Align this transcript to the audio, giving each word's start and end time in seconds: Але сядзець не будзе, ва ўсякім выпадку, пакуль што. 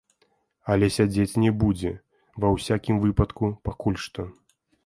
Але 0.75 0.87
сядзець 0.95 1.39
не 1.43 1.51
будзе, 1.65 1.91
ва 2.45 2.53
ўсякім 2.57 2.95
выпадку, 3.07 3.43
пакуль 3.69 4.01
што. 4.09 4.21